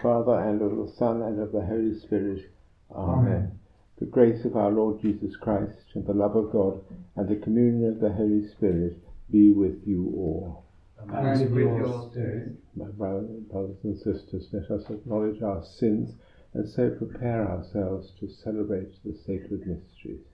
[0.00, 2.50] Son, and of the Holy Spirit.
[2.90, 3.26] Amen.
[3.26, 3.58] Amen.
[3.98, 6.80] The grace of our Lord Jesus Christ, and the love of God,
[7.16, 8.96] and the communion of the Holy Spirit
[9.30, 10.64] be with you all.
[11.12, 12.52] And with your spirit.
[12.76, 16.14] My brothers and sisters, let us acknowledge our sins
[16.54, 20.24] and so prepare ourselves to celebrate the sacred mysteries.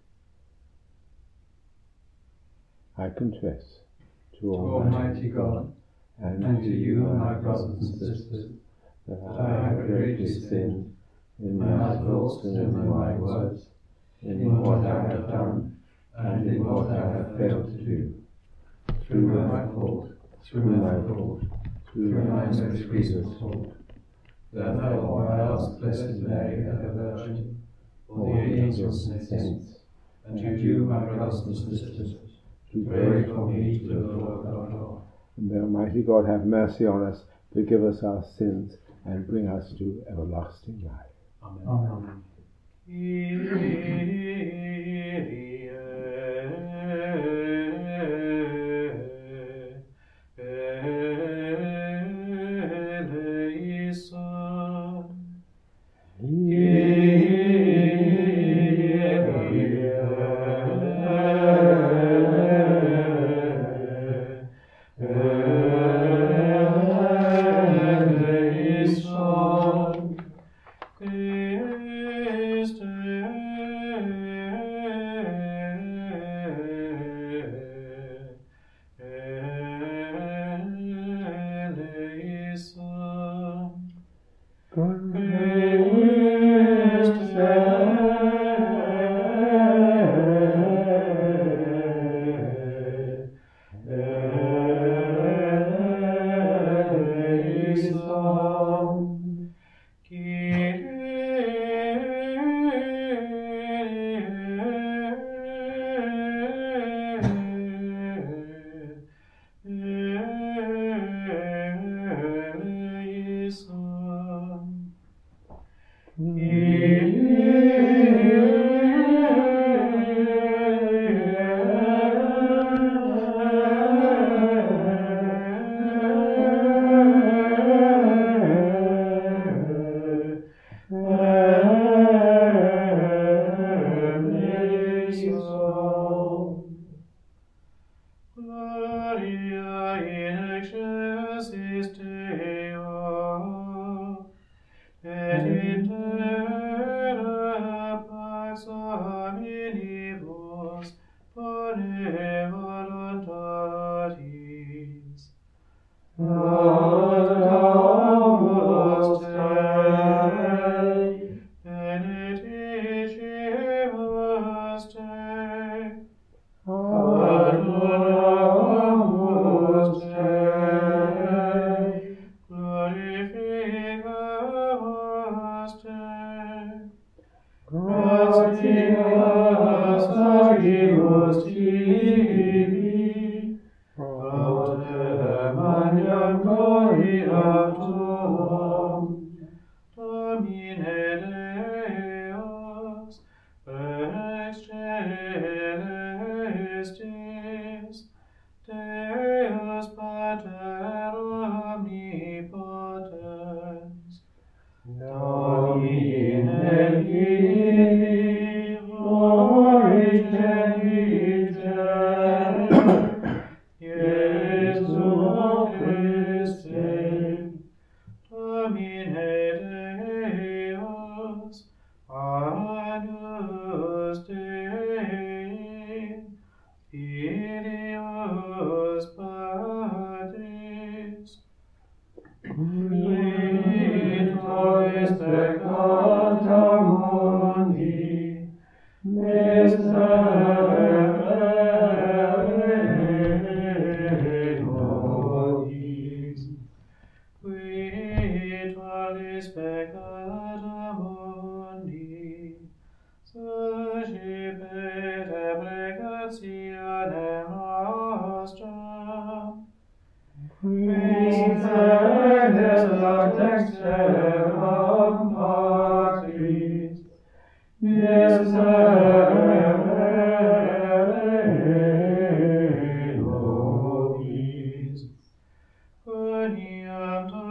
[2.96, 3.80] I confess
[4.40, 5.74] to Almighty God
[6.18, 8.52] and, and to you, my brothers and sisters
[9.06, 10.94] that I have greatly sinned
[11.38, 13.66] in my thoughts and in my words,
[14.22, 15.76] in what I have done
[16.16, 18.14] and in what I have failed to do.
[19.06, 20.08] Through my fault,
[20.44, 21.42] through my fault,
[21.92, 23.74] through my most fault.
[24.52, 27.62] Therefore I ask Blessed Mary, ever Virgin,
[28.06, 29.80] for the angels and saints,
[30.24, 32.14] and to you, my brothers and sisters,
[32.72, 35.02] to pray for me to the Lord our God.
[35.36, 39.72] And may Almighty God have mercy on us, forgive us our sins, and bring us
[39.78, 41.16] to everlasting life.
[42.88, 44.23] Amen.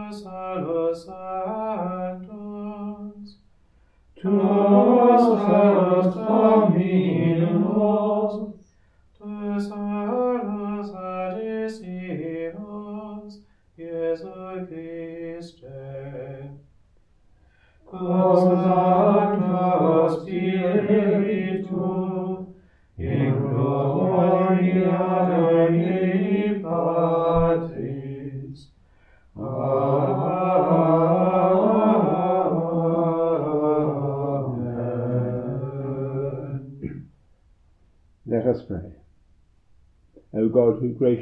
[0.04, 2.34] Deus a los santos.
[4.16, 7.54] Tu saras dominus,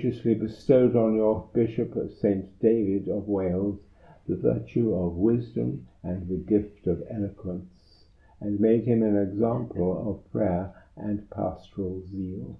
[0.01, 2.59] graciously bestowed on your Bishop of St.
[2.59, 3.77] David of Wales
[4.27, 8.05] the virtue of wisdom and the gift of eloquence,
[8.39, 12.57] and made him an example of prayer and pastoral zeal.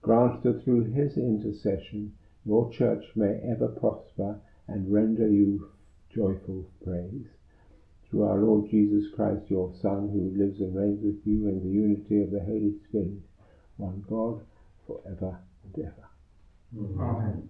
[0.00, 2.14] Grant that through his intercession
[2.46, 5.70] your church may ever prosper and render you
[6.08, 7.26] joyful praise.
[8.08, 11.68] Through our Lord Jesus Christ, your Son, who lives and reigns with you in the
[11.68, 13.20] unity of the Holy Spirit,
[13.76, 14.40] one God,
[14.86, 16.13] for ever and ever.
[16.72, 17.48] Amen.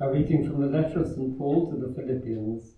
[0.00, 1.38] A reading from the letter of St.
[1.38, 2.74] Paul to the Philippians.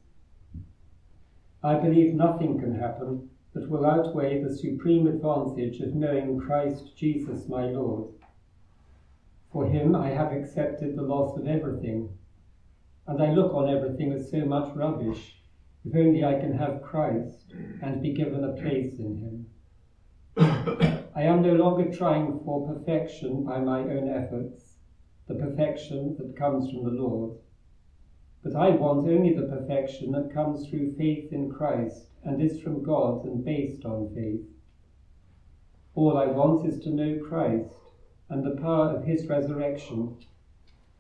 [1.63, 7.49] I believe nothing can happen that will outweigh the supreme advantage of knowing Christ Jesus
[7.49, 8.13] my Lord.
[9.51, 12.11] For him I have accepted the loss of everything
[13.07, 15.41] and I look on everything as so much rubbish,
[15.85, 19.47] if only I can have Christ and be given a place in Him.
[21.15, 24.75] I am no longer trying for perfection by my own efforts,
[25.29, 27.37] the perfection that comes from the Lord,
[28.43, 32.83] but I want only the perfection that comes through faith in Christ and is from
[32.83, 34.47] God and based on faith.
[35.95, 37.75] All I want is to know Christ
[38.29, 40.17] and the power of His resurrection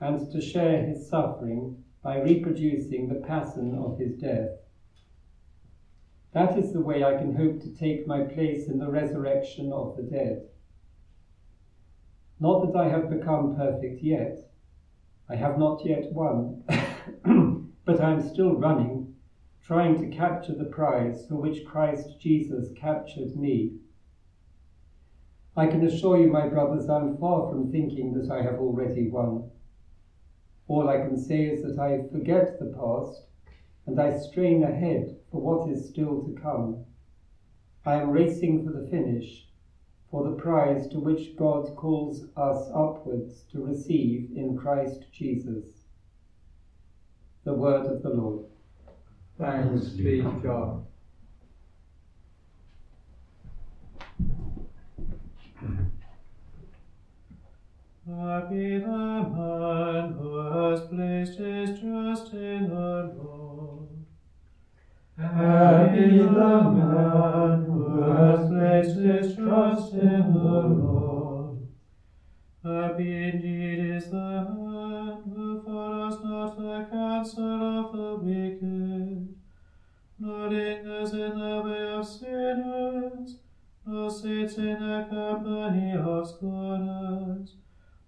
[0.00, 4.50] and to share His suffering by reproducing the pattern of his death.
[6.35, 9.97] That is the way I can hope to take my place in the resurrection of
[9.97, 10.47] the dead.
[12.38, 14.38] Not that I have become perfect yet,
[15.29, 16.62] I have not yet won,
[17.85, 19.17] but I am still running,
[19.64, 23.78] trying to capture the prize for which Christ Jesus captured me.
[25.57, 29.09] I can assure you, my brothers, I am far from thinking that I have already
[29.09, 29.50] won.
[30.68, 33.23] All I can say is that I forget the past
[33.87, 36.85] and I strain ahead for what is still to come.
[37.85, 39.46] I am racing for the finish,
[40.11, 45.64] for the prize to which God calls us upwards to receive in Christ Jesus.
[47.44, 48.46] The word of the Lord.
[49.38, 50.87] Thanks be to God.
[58.08, 60.36] Happy the man who
[60.76, 63.88] has placed his trust in the Lord.
[65.16, 71.68] Happy the man who has placed his trust in the Lord.
[72.62, 79.35] Happy indeed is the man who follows not the counsel of the wicked,
[80.18, 83.38] nor lingers in the way of sinners,
[83.87, 87.54] nor sits in the company of scorners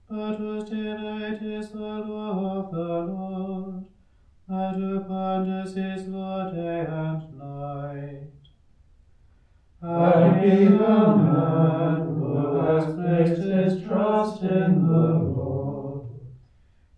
[0.09, 3.85] but whose delight is the law of the Lord,
[4.49, 8.31] and who ponders his law day and night.
[9.83, 16.09] Happy the man who has placed his trust in the Lord.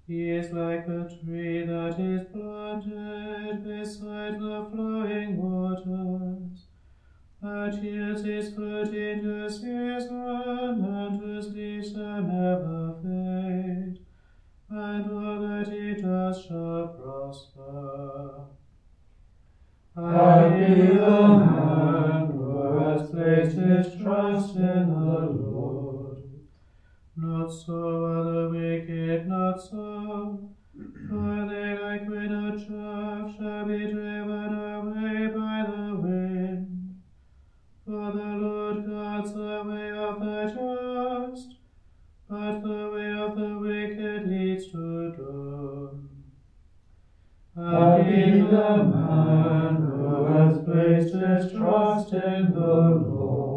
[0.06, 5.49] He is like a tree that is planted beside the flowing waters
[7.42, 13.98] that yields its fruit in due season, and whose leaves shall never fade,
[14.68, 18.46] and all that he does shall prosper.
[19.96, 26.18] Happy the man who has placed his trust in the Lord.
[27.16, 30.50] Not so are the wicked, not so,
[31.08, 34.39] for they like wind chaff shall be driven
[47.70, 53.50] Happy the man who has Christ, trust in the Lord.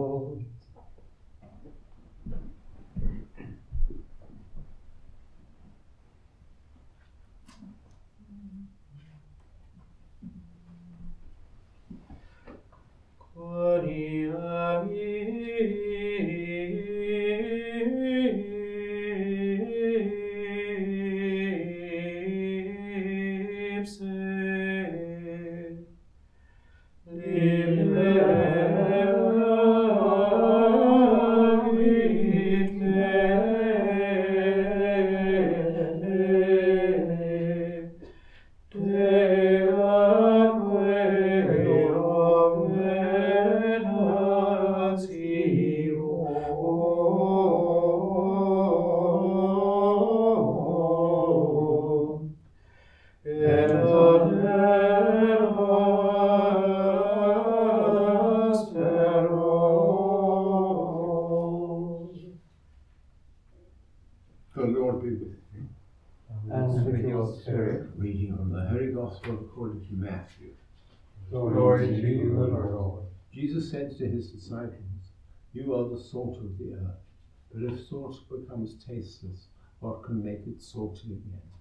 [73.54, 75.12] Jesus said to his disciples,
[75.54, 77.06] You are the salt of the earth.
[77.54, 81.52] But if salt becomes tasteless, what can make it salty again?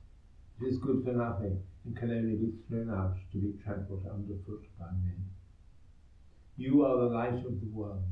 [0.58, 4.64] It is good for nothing and can only be thrown out to be trampled underfoot
[4.78, 5.22] by men.
[6.56, 8.08] You are the light of the world.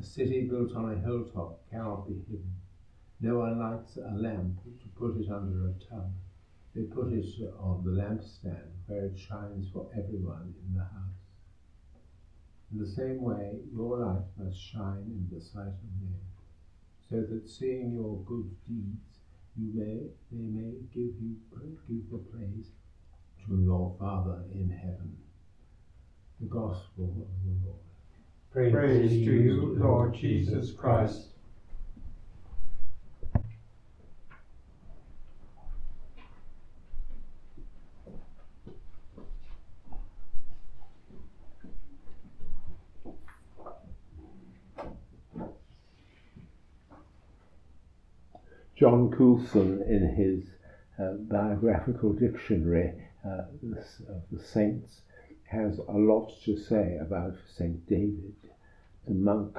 [0.00, 2.54] A city built on a hilltop cannot be hidden.
[3.20, 6.14] No one lights a lamp to put it under a tub.
[6.74, 7.26] They put it
[7.60, 11.11] on the lampstand where it shines for everyone in the house.
[12.72, 16.18] In the same way, your light must shine in the sight of men,
[17.08, 19.20] so that seeing your good deeds,
[19.56, 22.70] you may they may give you give the praise
[23.46, 25.18] to your Father in heaven.
[26.40, 28.72] The Gospel of the Lord.
[28.72, 31.31] Praise to you, Lord Jesus Christ.
[48.82, 50.44] John Coulson, in his
[50.98, 52.92] uh, biographical dictionary
[53.24, 53.44] uh,
[54.08, 55.02] of the saints,
[55.44, 58.34] has a lot to say about Saint David,
[59.06, 59.56] the monk,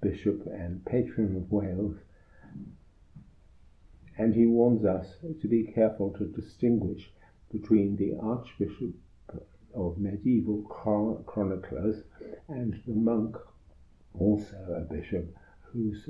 [0.00, 1.96] bishop, and patron of Wales.
[4.16, 5.06] And he warns us
[5.42, 7.10] to be careful to distinguish
[7.52, 8.94] between the Archbishop
[9.74, 12.04] of medieval chroniclers
[12.48, 13.36] and the monk,
[14.18, 16.08] also a bishop, whose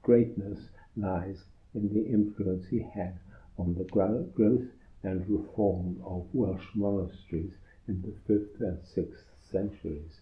[0.00, 1.44] greatness lies
[1.78, 3.16] in the influence he had
[3.56, 4.72] on the growth
[5.04, 7.56] and reform of Welsh monasteries
[7.86, 10.20] in the 5th and 6th centuries.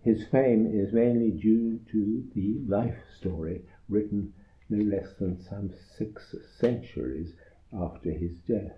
[0.00, 4.34] His fame is mainly due to the life story written
[4.68, 7.36] no less than some six centuries
[7.72, 8.76] after his death,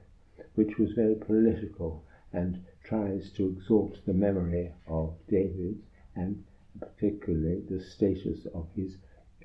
[0.57, 5.81] which was very political and tries to exalt the memory of David
[6.15, 6.45] and
[6.79, 8.99] particularly the status of his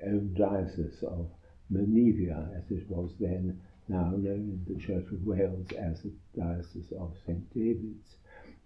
[0.04, 1.30] own diocese of
[1.74, 6.92] Menevia, as it was then, now known in the Church of Wales as the Diocese
[6.92, 7.50] of St.
[7.54, 8.18] David's,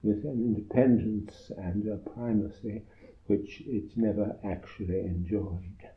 [0.02, 2.82] with an independence and a primacy
[3.28, 5.88] which it never actually enjoyed,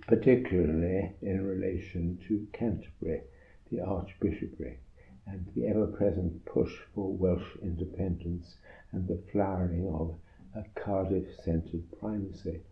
[0.00, 3.22] particularly in relation to Canterbury,
[3.70, 4.80] the Archbishopric,
[5.28, 8.56] and the ever present push for Welsh independence
[8.90, 10.18] and the flowering of
[10.56, 12.62] a Cardiff centred primacy,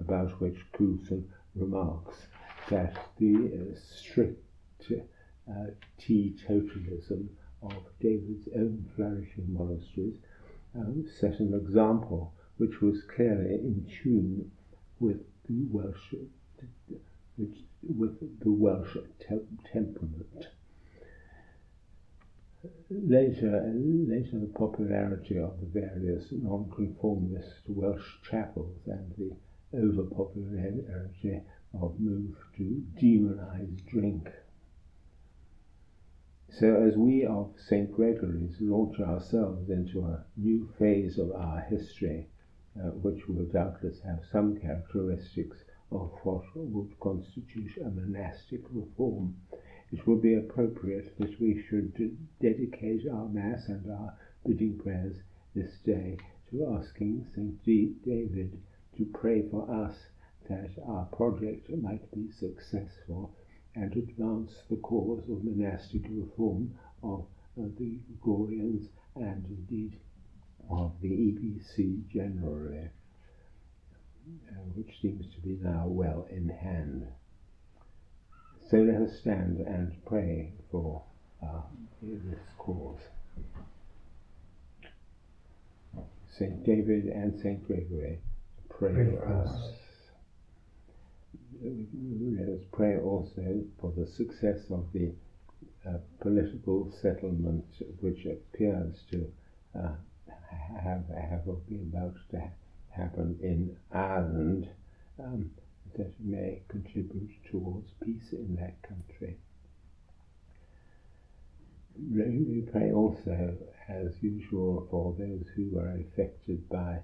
[0.00, 2.26] about which Coulson remarks
[2.70, 4.42] that the strict
[4.90, 5.52] uh,
[6.00, 7.28] teetotalism
[7.62, 10.16] of David's own flourishing monasteries
[10.74, 14.50] um, set an example which was clearly in tune
[14.98, 16.14] with the Welsh,
[17.36, 19.40] with the Welsh te-
[19.72, 20.46] temperament.
[22.90, 29.36] Later, later, the popularity of the various nonconformist Welsh chapels and the
[29.76, 31.42] overpopularity
[31.82, 34.28] of move to demonize drink.
[36.48, 37.92] So, as we of St.
[37.92, 42.28] Gregory's launch ourselves into a new phase of our history,
[42.78, 49.36] uh, which will doubtless have some characteristics of what would constitute a monastic reform,
[49.92, 54.14] it will be appropriate that we should dedicate our Mass and our
[54.44, 55.16] bidding prayers
[55.54, 56.16] this day
[56.50, 57.64] to asking St.
[57.64, 58.60] David
[58.96, 59.96] to pray for us
[60.48, 63.34] that our project might be successful
[63.74, 67.24] and advance the cause of monastic reform of
[67.58, 69.98] uh, the Gregorians and indeed
[70.70, 72.88] of the EBC generally,
[74.28, 77.06] uh, which seems to be now well in hand.
[78.70, 81.02] So let us stand and pray for
[81.42, 81.60] uh,
[82.02, 83.00] this cause.
[86.38, 88.18] Saint David and Saint Gregory,
[88.68, 89.48] pray, pray for us.
[89.48, 89.85] us.
[91.62, 95.12] Let us pray also for the success of the
[95.88, 97.64] uh, political settlement
[98.00, 99.32] which appears to
[99.74, 99.94] uh,
[100.82, 102.42] have, have or be about to
[102.90, 104.68] happen in Ireland
[105.18, 105.50] um,
[105.96, 109.38] that may contribute towards peace in that country.
[111.98, 113.56] We pray also,
[113.88, 116.98] as usual, for those who were affected by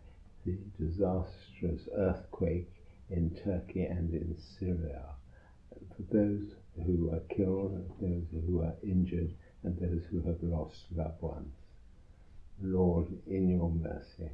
[0.45, 2.71] the disastrous earthquake
[3.12, 5.04] in Turkey and in Syria,
[5.71, 6.54] for those
[6.87, 11.54] who are killed, those who are injured, and those who have lost loved ones.
[12.62, 14.31] Lord, in your mercy.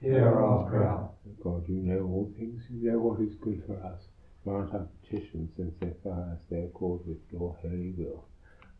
[0.00, 1.08] Hear our prayer.
[1.42, 4.02] God, you know all things, you know what is good for us.
[4.44, 8.24] Grant our petitions in so far as they accord with your holy will.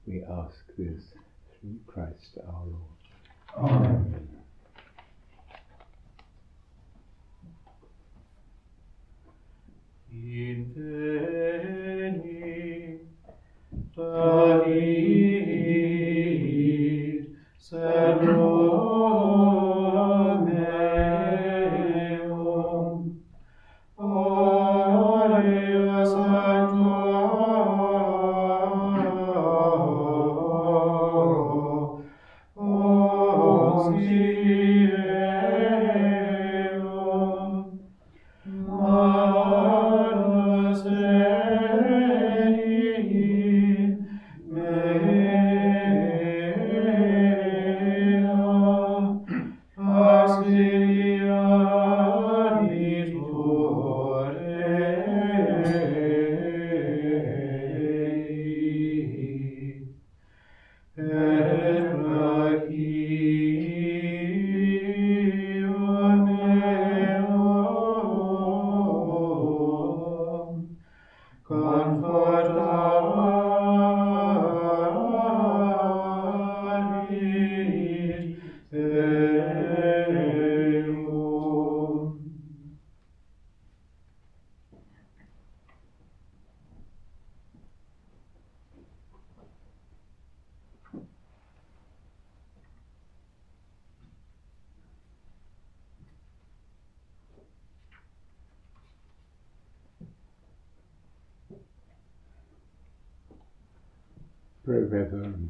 [0.07, 1.03] We ask this
[1.61, 3.73] through Christ our Lord.
[3.73, 4.29] Amen.
[10.21, 10.67] In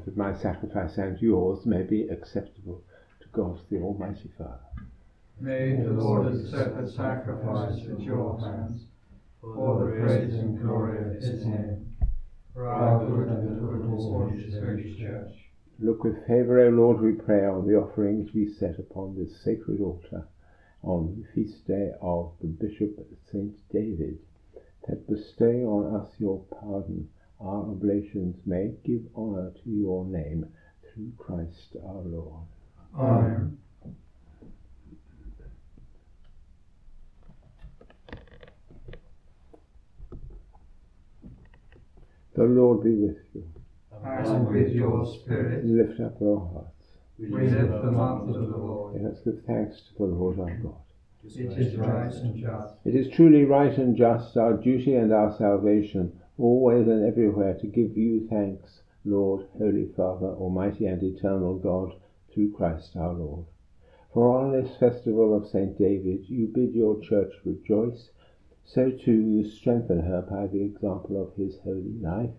[0.08, 2.82] that my sacrifice and yours may be acceptable
[3.20, 4.58] to God the Almighty Father.
[5.38, 8.86] May the Lord accept the sacrifice at your hands
[9.42, 11.94] for the praise and glory of his name,
[12.54, 15.30] for our good and the good of his holy church.
[15.78, 19.82] Look with favour, O Lord, we pray, on the offerings we set upon this sacred
[19.82, 20.26] altar
[20.82, 22.98] on the feast day of the Bishop
[23.30, 24.20] Saint David,
[24.88, 30.46] that bestow on us your pardon our oblations may give honour to your name
[30.92, 32.44] through Christ our Lord.
[32.96, 33.58] Amen.
[42.34, 43.44] The Lord be with you.
[44.04, 45.64] And with your spirit.
[45.64, 46.68] Lift up your hearts.
[47.18, 49.02] We lift them up to the Lord.
[49.02, 50.76] Let us give thanks to the Lord our God.
[51.24, 52.74] It is right and just.
[52.84, 57.66] It is truly right and just, our duty and our salvation always and everywhere to
[57.66, 61.94] give you thanks, Lord, Holy Father, Almighty and eternal God,
[62.32, 63.46] through Christ our Lord.
[64.14, 65.76] For on this festival of St.
[65.76, 68.10] David you bid your church rejoice,
[68.64, 72.34] so too you strengthen her by the example of his holy life,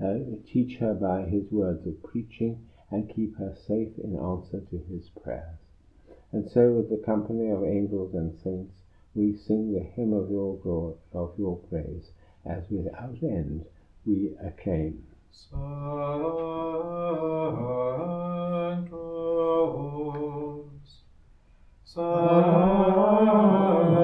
[0.00, 4.78] uh, teach her by his words of preaching, and keep her safe in answer to
[4.78, 5.58] his prayers.
[6.32, 8.72] And so with the company of angels and saints
[9.14, 12.12] we sing the hymn of your glory, of your praise
[12.44, 13.64] as without end
[14.04, 15.04] we acclaim.
[15.30, 15.52] Sanctus,
[21.84, 24.01] Sanctus,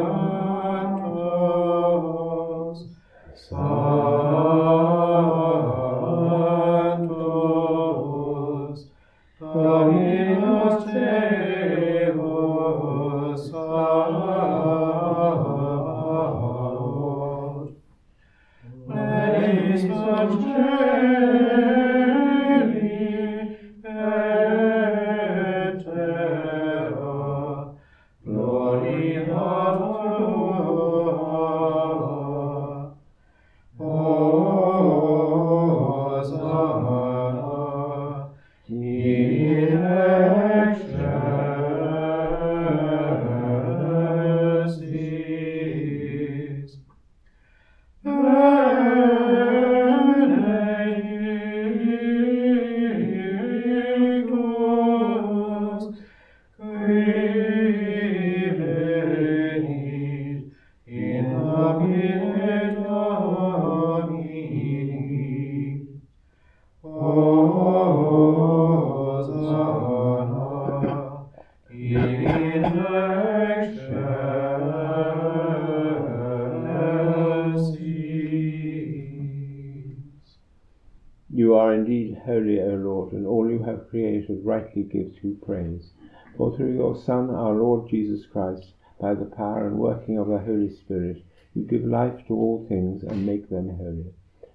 [84.28, 85.90] have rightly gives you praise.
[86.36, 90.38] For through your Son, our Lord Jesus Christ, by the power and working of the
[90.38, 91.22] Holy Spirit,
[91.54, 94.12] you give life to all things and make them holy.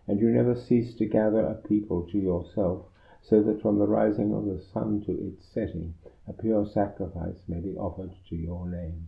[0.08, 2.86] And you never cease to gather a people to yourself,
[3.22, 5.94] so that from the rising of the sun to its setting,
[6.28, 9.08] a pure sacrifice may be offered to your name.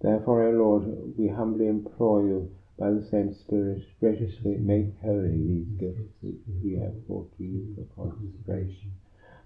[0.00, 5.66] Therefore, O Lord, we humbly implore you by the same Spirit, graciously make holy these
[5.80, 8.92] gifts which we have brought to you for consecration,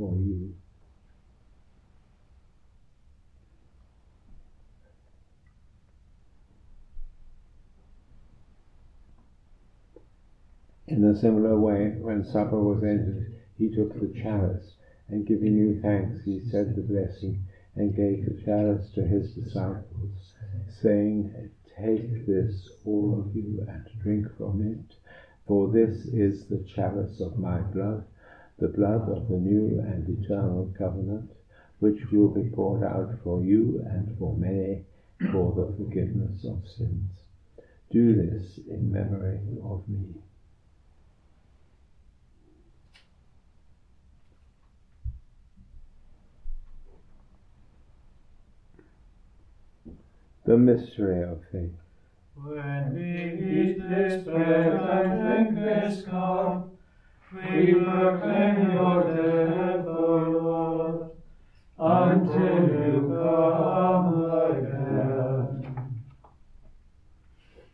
[0.00, 0.54] for you.
[10.88, 14.72] In a similar way, when supper was ended, he took the chalice,
[15.08, 17.44] and giving you thanks, he said the blessing,
[17.76, 20.32] and gave the chalice to his disciples,
[20.80, 24.96] saying, Take this, all of you, and drink from it,
[25.46, 28.04] for this is the chalice of my blood,
[28.60, 31.30] the blood of the new and eternal covenant,
[31.78, 34.84] which will be poured out for you and for many
[35.32, 37.10] for the forgiveness of sins.
[37.90, 40.14] Do this in memory of me.
[50.44, 51.70] The mystery of faith.
[52.34, 56.70] When we eat this bread and drink this cup,
[57.32, 61.10] we proclaim your death, O Lord,
[61.78, 64.14] until you come
[64.50, 66.02] again.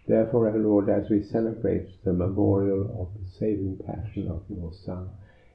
[0.06, 5.08] Therefore, O Lord, as we celebrate the memorial of the saving passion of your Son,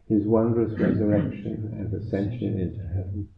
[0.10, 3.30] his wondrous resurrection and ascension into heaven,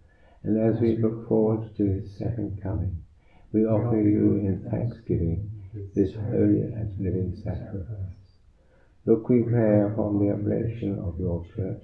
[0.43, 3.03] and as we look forward to his second coming,
[3.51, 5.49] we offer you in thanksgiving
[5.93, 8.22] this holy and living sacrifice.
[9.05, 11.83] Look, we pray upon the oblation of your church,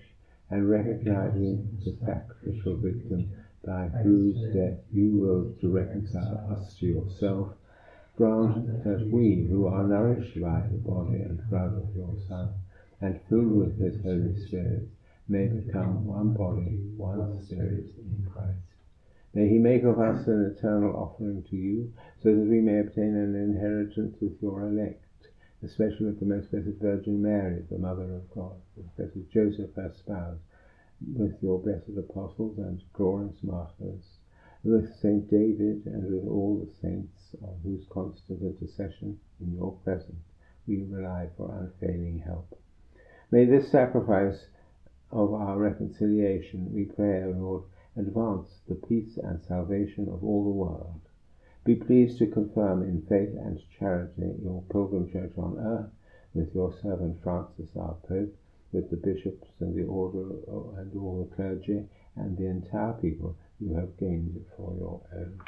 [0.49, 3.29] and recognizing the sacrificial victim
[3.65, 7.49] by whose death you will to reconcile us to yourself,
[8.15, 12.53] grant that we, who are nourished by the body and blood of your Son,
[13.01, 14.87] and filled with his Holy Spirit,
[15.27, 18.59] may become one body, one spirit in Christ.
[19.33, 21.91] May he make of us an eternal offering to you,
[22.23, 25.03] so that we may obtain an inheritance with your elect,
[25.63, 29.91] especially with the most blessed Virgin Mary, the Mother of God, with blessed Joseph, her
[29.97, 30.39] spouse,
[31.15, 34.19] with your blessed apostles and glorious martyrs,
[34.63, 40.25] with Saint David and with all the saints on whose constant intercession in your presence
[40.67, 42.59] we rely for unfailing help.
[43.31, 44.47] May this sacrifice
[45.11, 47.63] of our reconciliation, we pray, O Lord,
[47.95, 51.01] advance the peace and salvation of all the world.
[51.69, 55.91] Be pleased to confirm in faith and charity your pilgrim church on earth,
[56.33, 58.35] with your servant Francis our Pope,
[58.71, 60.31] with the bishops and the order
[60.79, 65.39] and all the clergy, and the entire people you have gained for your own.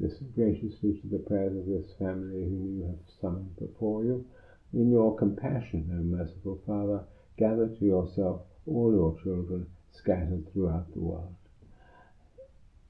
[0.00, 4.24] Listen graciously to the prayers of this family whom you have summoned before you.
[4.72, 7.04] In your compassion, O merciful Father,
[7.36, 11.34] gather to yourself all your children scattered throughout the world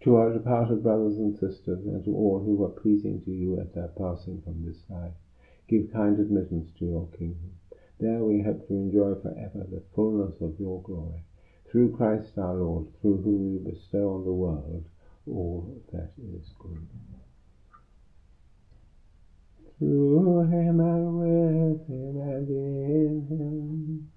[0.02, 3.72] to our departed brothers and sisters, and to all who were pleasing to you at
[3.74, 5.12] their passing from this life.
[5.68, 7.52] Give kind admittance to your kingdom.
[8.00, 11.22] There we hope to enjoy forever the fullness of your glory.
[11.70, 14.84] Through Christ our Lord, through whom you bestow on the world
[15.26, 16.86] all that is good.
[19.78, 24.08] Through him and with him and in him.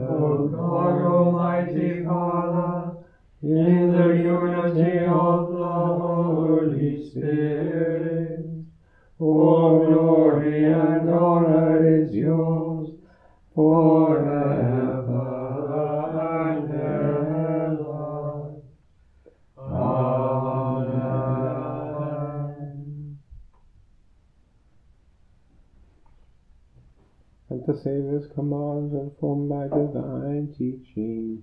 [0.00, 3.01] O God, Almighty Father,
[3.42, 5.64] in the unity of the
[5.98, 8.46] Holy Spirit.
[9.18, 12.90] All glory and honor is yours
[13.52, 14.22] forever
[16.56, 18.62] and ever.
[19.58, 20.92] Amen.
[27.50, 31.42] At the Saviour's command and formed by divine teaching,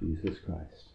[0.00, 0.88] Jesus Christ.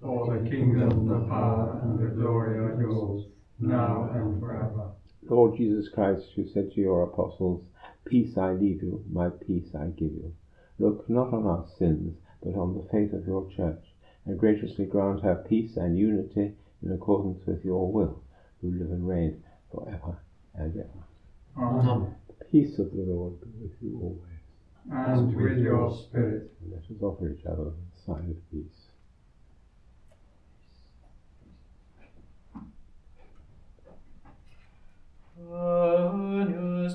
[0.00, 3.26] For the kingdom, the power, and the glory are yours,
[3.58, 4.92] now and forever.
[5.28, 7.62] Lord Jesus Christ, who said to your apostles,
[8.06, 10.32] Peace I leave you, my peace I give you.
[10.78, 13.84] Look not on our sins, but on the faith of your church,
[14.24, 18.22] and graciously grant her peace and unity in accordance with your will,
[18.60, 20.18] who live and reign for ever
[20.54, 21.04] and ever.
[21.58, 22.14] Amen.
[22.38, 24.40] The peace of the Lord be with you always.
[24.90, 26.50] And with your spirit.
[26.62, 27.72] And let us offer each other
[28.06, 28.90] sign of peace.
[35.40, 36.94] Agnus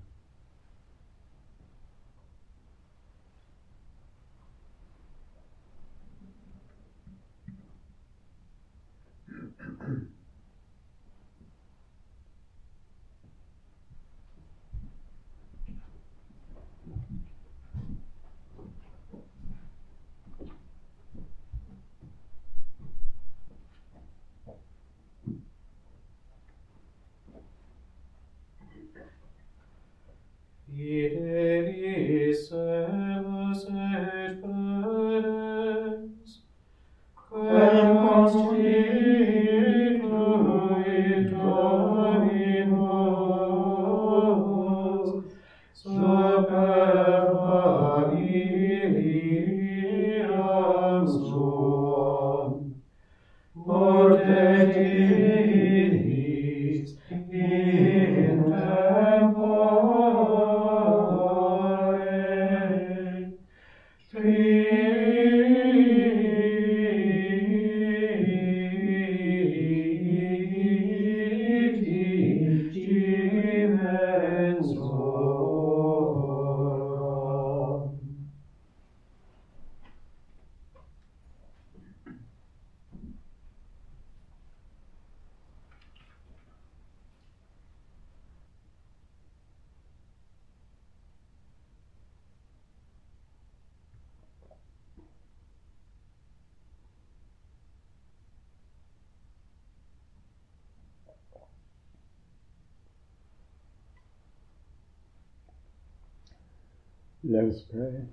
[107.23, 108.05] Let us pray.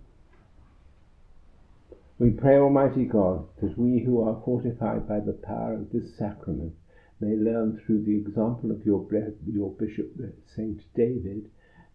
[2.19, 6.75] We pray, Almighty God, that we who are fortified by the power of this sacrament
[7.21, 9.07] may learn through the example of your,
[9.47, 10.13] your Bishop
[10.55, 11.51] Saint David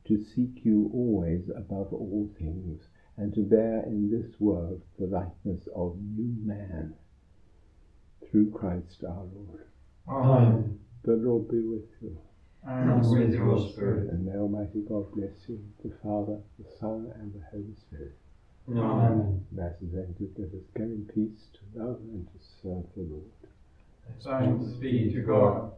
[0.08, 2.82] to seek you always above all things
[3.16, 6.96] and to bear in this world the likeness of new man
[8.32, 9.66] through Christ our Lord.
[10.10, 10.80] Amen.
[11.04, 12.18] The Lord be with you.
[12.66, 14.10] And with your spirit.
[14.12, 18.16] And may Almighty God bless you, the Father, the Son, and the Holy Spirit.
[18.70, 19.46] Amen.
[19.52, 20.34] Mass is ended.
[20.38, 23.32] Let us go in peace to love and to serve the Lord.
[24.24, 25.74] Thanks be to God.